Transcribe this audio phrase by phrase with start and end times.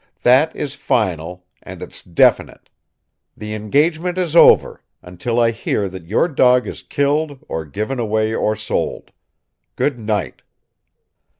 [0.23, 1.45] That is final.
[1.61, 2.71] And it's definite.
[3.37, 8.33] The engagement is over until I hear that your dog is killed or given away
[8.33, 9.11] or sold.
[9.75, 10.41] Good night!"